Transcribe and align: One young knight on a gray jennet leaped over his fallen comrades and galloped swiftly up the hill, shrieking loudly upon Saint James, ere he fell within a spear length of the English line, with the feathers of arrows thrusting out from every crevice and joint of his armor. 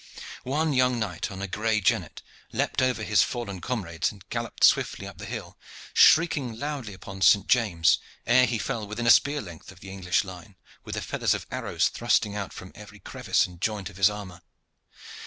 One 0.45 0.73
young 0.73 0.97
knight 0.97 1.29
on 1.29 1.43
a 1.43 1.47
gray 1.47 1.79
jennet 1.79 2.23
leaped 2.51 2.81
over 2.81 3.03
his 3.03 3.21
fallen 3.21 3.61
comrades 3.61 4.11
and 4.11 4.27
galloped 4.29 4.63
swiftly 4.63 5.05
up 5.05 5.19
the 5.19 5.27
hill, 5.27 5.59
shrieking 5.93 6.57
loudly 6.57 6.95
upon 6.95 7.21
Saint 7.21 7.45
James, 7.45 7.99
ere 8.25 8.47
he 8.47 8.57
fell 8.57 8.87
within 8.87 9.05
a 9.05 9.11
spear 9.11 9.41
length 9.41 9.71
of 9.71 9.79
the 9.81 9.91
English 9.91 10.23
line, 10.23 10.55
with 10.83 10.95
the 10.95 11.03
feathers 11.03 11.35
of 11.35 11.45
arrows 11.51 11.87
thrusting 11.89 12.35
out 12.35 12.51
from 12.51 12.71
every 12.73 12.99
crevice 12.99 13.45
and 13.45 13.61
joint 13.61 13.91
of 13.91 13.97
his 13.97 14.09
armor. 14.09 14.41